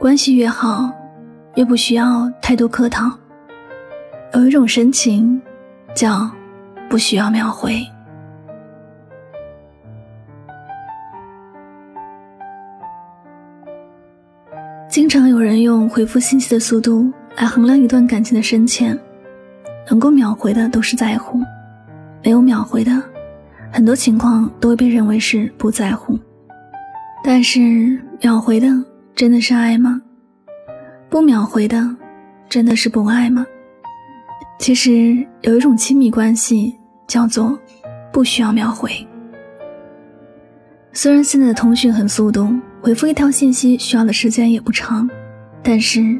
[0.00, 0.90] 关系越好，
[1.56, 3.12] 越不需要太多客套。
[4.32, 5.38] 有一种深情，
[5.94, 6.26] 叫
[6.88, 7.86] 不需要秒回。
[14.88, 18.98] 经常有人用回复信息的速度来衡量一段感情的深浅，
[19.90, 21.40] 能够秒回的都是在乎，
[22.24, 22.90] 没有秒回的，
[23.70, 26.18] 很多情况都会被认为是不在乎。
[27.22, 28.66] 但是秒回的
[29.20, 30.00] 真的是爱吗？
[31.10, 31.94] 不秒回的
[32.48, 33.44] 真的是不爱吗？
[34.58, 36.74] 其实有一种亲密关系
[37.06, 37.58] 叫做
[38.10, 38.90] 不需要秒回。
[40.94, 42.48] 虽然现在的通讯很速度。
[42.80, 45.06] 回复一条信息需要的时间也不长，
[45.62, 46.18] 但是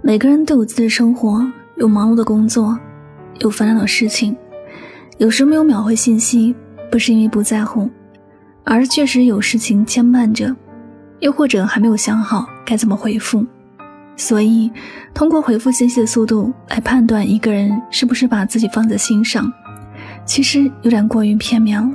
[0.00, 1.44] 每个人都有自己的生活，
[1.78, 2.78] 有忙碌的工作，
[3.40, 4.36] 有烦恼的事情。
[5.16, 6.54] 有时没有秒回信息，
[6.88, 7.90] 不是因为不在乎，
[8.62, 10.54] 而是确实有事情牵绊着，
[11.20, 13.44] 又或者还没有想好该怎么回复。
[14.16, 14.70] 所以，
[15.14, 19.52] 通过回复信息的速度来判断一个人是不是把自己放在心上，
[20.24, 21.88] 其实有点过于片面了。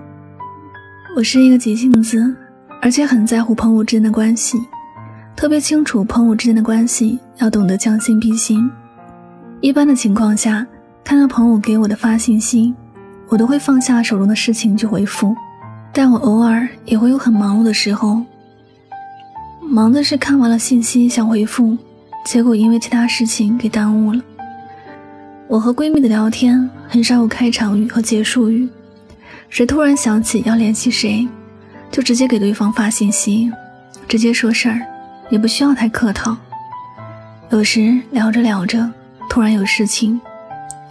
[1.16, 2.36] 我是一个急性子。
[2.82, 4.58] 而且很在乎朋友之间的关系，
[5.38, 8.70] 特别清楚朋友之间的关系要懂得将心比心。
[9.62, 10.68] 一般的情况下，
[11.02, 12.76] 看到朋友给我的发信息，
[13.30, 15.34] 我都会放下手中的事情去回复。
[15.94, 18.22] 但我偶尔也会有很忙碌的时候，
[19.74, 21.76] 忙的是看完了信息想回复，
[22.24, 24.22] 结果因为其他事情给耽误了。
[25.48, 28.70] 我和闺蜜的聊天很少有开场语和结束语，
[29.50, 31.28] 谁突然想起要联系谁。
[31.90, 33.52] 就直接给对方发信息，
[34.08, 34.80] 直接说事儿，
[35.32, 36.38] 也不需要太客套。
[37.50, 38.88] 有时聊着聊着，
[39.28, 40.22] 突然有事情，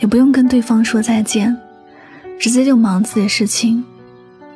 [0.00, 1.56] 也不用跟对方说再见，
[2.36, 3.84] 直接就忙自己的事情。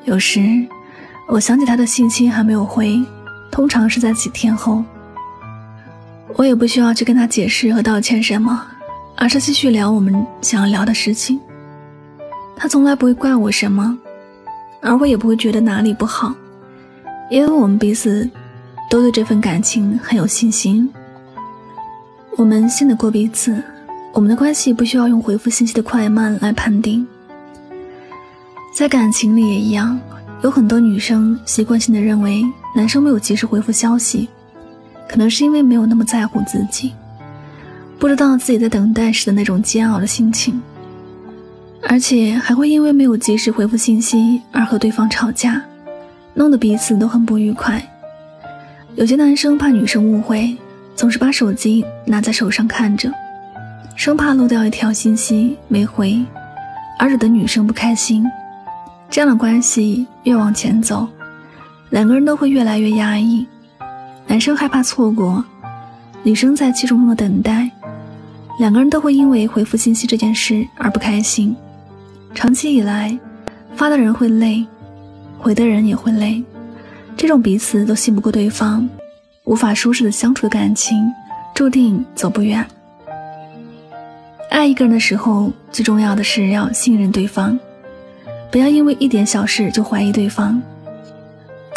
[0.05, 0.67] 有时
[1.29, 3.01] 我想起他的信息还没有回，
[3.57, 4.85] 通常是在几天后，
[6.37, 8.63] 我也不需要去跟他解释和道歉什么，
[9.17, 11.41] 而是继续聊我们想要聊的事情。
[12.55, 13.97] 他从来不会怪我什么。
[14.83, 16.35] 而我也不会觉得哪里不好，
[17.31, 18.29] 因为我们彼此
[18.91, 20.93] 都对这份感情很有信心。
[22.37, 23.61] 我们信得过彼此，
[24.13, 27.07] 我们的关系不需要用回复信息的快慢来判定。
[28.75, 29.99] 在感情里也一样，
[30.43, 32.45] 有很多女生习惯性的认为
[32.77, 34.29] 男生没有及时回复消息，
[35.09, 36.93] 可能是因为没有那么在乎自己，
[37.99, 40.61] 不知道自己在等待时的那种煎熬的心情。
[41.89, 45.63] 而且还会因为没有及时回复信息而和对方吵架，
[46.35, 47.83] 弄得彼此都很不愉快。
[48.95, 50.55] 有些男生怕女生误会，
[50.95, 53.11] 总是把手机拿在手上看着，
[53.95, 56.23] 生怕漏掉一条信息没回，
[56.99, 58.23] 而惹得女生不开心。
[59.09, 61.09] 这样的关系越往前走，
[61.91, 63.47] 两个人都会越来越压抑。
[64.27, 65.45] 男生害怕错过，
[66.23, 67.71] 女生在气冲冲的等待，
[68.59, 71.55] 两个人都会因为回复信息这件事而不开心。
[72.35, 73.17] 长期以来，
[73.77, 74.67] 发的人会累，
[75.39, 76.43] 回的人也会累。
[77.17, 78.87] 这种彼此都信不过对方，
[79.45, 81.11] 无法舒适的相处的感情，
[81.55, 82.67] 注定走不远。
[84.51, 87.59] 爱一个人的时候，最重要的是要信任对方，
[88.51, 90.61] 不要因为一点小事就怀疑对方，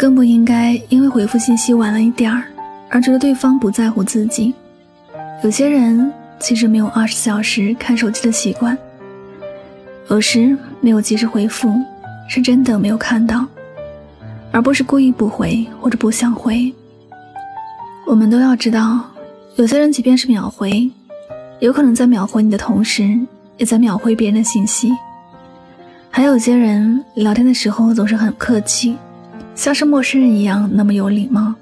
[0.00, 2.44] 更不应该因为回复信息晚了一点儿
[2.88, 4.54] 而觉得对方不在乎自己。
[5.44, 8.76] 有些人其实没有二十小时看手机的习惯。
[10.08, 11.70] 有时没有及时回复，
[12.26, 13.44] 是真的没有看到，
[14.50, 16.72] 而不是故意不回或者不想回。
[18.06, 19.04] 我们都要知道，
[19.56, 20.90] 有些人即便是秒回，
[21.58, 23.20] 有可能在秒回你的同时，
[23.58, 24.90] 也在秒回别人的信息。
[26.10, 28.96] 还有些人聊天的时候总是很客气，
[29.54, 31.54] 像是陌生人一样那么有礼貌。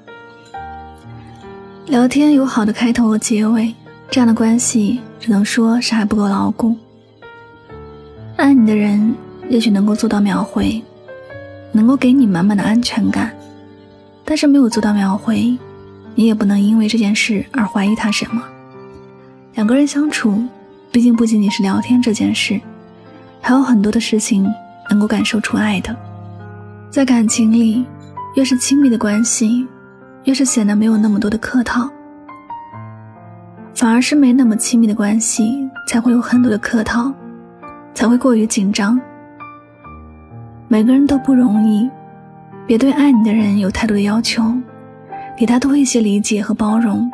[1.87, 3.75] 聊天有好的开头和结尾，
[4.11, 6.77] 这样的关系只能说是还不够牢固。
[8.37, 9.15] 爱你的人
[9.49, 10.83] 也许能够做到秒回，
[11.73, 13.35] 能够给你满满的安全感，
[14.25, 15.57] 但是没有做到秒回，
[16.15, 18.43] 你也不能因为这件事而怀疑他什么。
[19.55, 20.45] 两个人相处，
[20.93, 22.61] 毕竟不仅仅是聊天这件事，
[23.41, 24.47] 还有很多的事情
[24.91, 25.97] 能够感受出爱的。
[26.91, 27.87] 在感情里，
[28.35, 29.67] 越是亲密的关系，
[30.25, 31.89] 越是显得没有那么多的客套，
[33.75, 37.13] 反而是没那么亲密的关系才会有很多的客套。
[37.95, 39.01] 才会过于紧张。
[40.69, 41.91] 每个人都不容易，
[42.65, 44.55] 别对爱你的人有太多的要求，
[45.37, 47.11] 给他多一些理解和包容。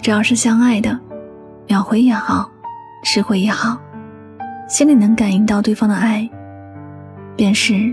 [0.00, 0.96] 只要是相爱的，
[1.66, 2.48] 秒回也好，
[3.02, 3.76] 迟回也好，
[4.68, 6.30] 心里能感应到对方的爱，
[7.34, 7.92] 便是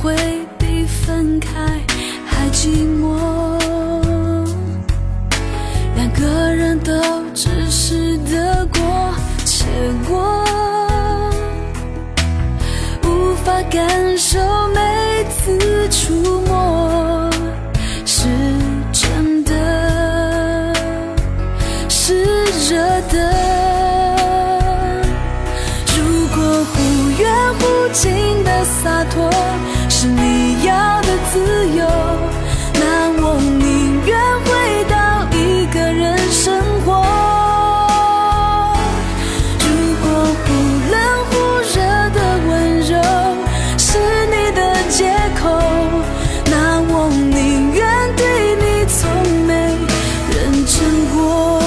[0.00, 0.39] 会
[50.90, 51.60] 难过。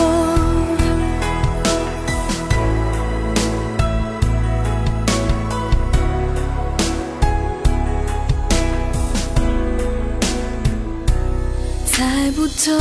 [11.85, 12.71] 猜不透，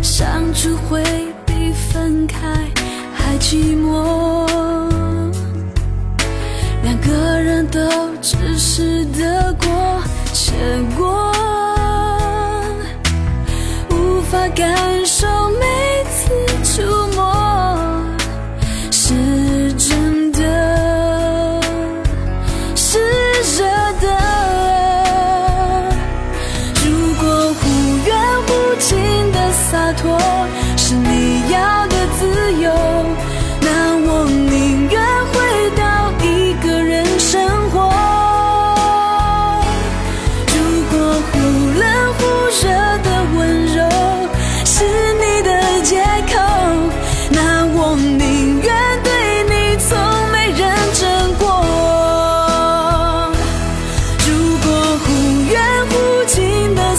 [0.00, 1.02] 相处会
[1.44, 2.38] 比分开
[3.14, 4.46] 还寂寞，
[6.82, 7.80] 两个人都
[8.22, 10.02] 只是得过
[10.32, 10.52] 且
[10.96, 11.29] 过，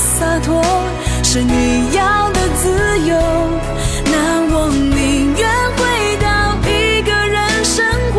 [0.01, 0.63] 洒脱
[1.24, 2.70] 是你要的自
[3.08, 3.15] 由，
[4.05, 5.79] 那我宁愿回
[6.17, 6.25] 到
[6.67, 6.70] 一
[7.03, 8.17] 个人生活。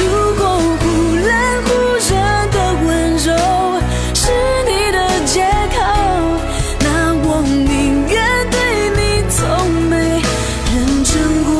[0.00, 0.02] 如
[0.36, 0.42] 果
[0.80, 0.82] 忽
[1.16, 1.28] 冷
[1.66, 1.68] 忽
[2.00, 2.10] 热
[2.50, 2.56] 的
[2.86, 3.28] 温柔
[4.14, 4.22] 是
[4.64, 5.44] 你的借
[5.76, 5.76] 口，
[6.80, 6.86] 那
[7.24, 8.14] 我宁愿
[8.50, 8.56] 对
[8.96, 9.38] 你从
[9.90, 9.92] 没
[10.74, 11.12] 认真
[11.44, 11.52] 过。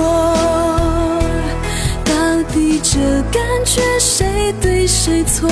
[2.04, 2.12] 到
[2.54, 2.90] 底这
[3.30, 5.48] 感觉谁对谁错？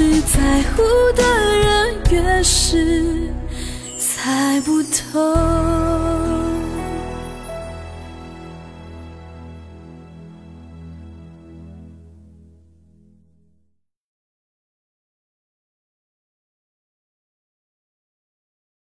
[0.00, 0.82] 是在乎
[1.14, 1.22] 的
[1.58, 3.04] 人，越是
[3.98, 6.09] 猜不透。